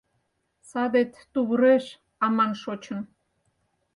«Садет 0.69 1.11
тувыреш, 1.33 1.85
аман, 2.25 2.51
шочын... 2.61 2.99